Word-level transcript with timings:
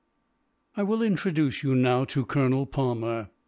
"I 0.75 0.81
will 0.81 1.03
introduce 1.03 1.61
you, 1.61 1.75
now, 1.75 2.05
to 2.05 2.25
Colonel 2.25 2.65
Palmer. 2.65 3.29